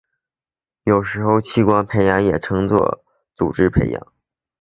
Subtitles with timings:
[0.83, 3.05] 有时候器官培养也称作
[3.35, 4.11] 组织培养。